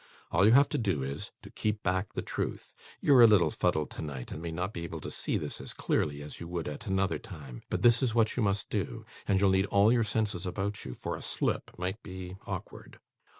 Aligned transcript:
All 0.31 0.47
you 0.47 0.53
have 0.53 0.67
to 0.69 0.79
do 0.79 1.03
is, 1.03 1.29
to 1.43 1.51
keep 1.51 1.83
back 1.83 2.13
the 2.13 2.23
truth. 2.23 2.73
You're 3.01 3.21
a 3.21 3.27
little 3.27 3.51
fuddled 3.51 3.91
tonight, 3.91 4.31
and 4.31 4.41
may 4.41 4.49
not 4.51 4.73
be 4.73 4.83
able 4.83 4.99
to 4.99 5.11
see 5.11 5.37
this 5.37 5.61
as 5.61 5.75
clearly 5.75 6.23
as 6.23 6.39
you 6.39 6.47
would 6.47 6.67
at 6.67 6.87
another 6.87 7.19
time; 7.19 7.61
but 7.69 7.83
this 7.83 8.01
is 8.01 8.15
what 8.15 8.35
you 8.35 8.41
must 8.41 8.71
do, 8.71 9.05
and 9.27 9.39
you'll 9.39 9.51
need 9.51 9.67
all 9.67 9.93
your 9.93 10.03
senses 10.03 10.47
about 10.47 10.85
you; 10.85 10.95
for 10.95 11.15
a 11.15 11.21
slip 11.21 11.69
might 11.77 12.01
be 12.01 12.35
awkward. 12.47 12.97